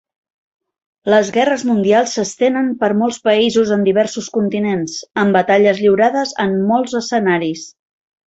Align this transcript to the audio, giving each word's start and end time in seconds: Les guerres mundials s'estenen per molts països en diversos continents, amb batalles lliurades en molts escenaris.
Les 1.13 1.27
guerres 1.35 1.65
mundials 1.71 2.13
s'estenen 2.17 2.71
per 2.79 2.89
molts 3.01 3.19
països 3.27 3.75
en 3.77 3.85
diversos 3.89 4.31
continents, 4.39 4.97
amb 5.25 5.39
batalles 5.41 5.83
lliurades 5.83 6.33
en 6.47 6.57
molts 6.73 6.97
escenaris. 7.03 7.67